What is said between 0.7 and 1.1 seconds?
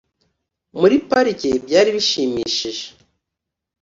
muri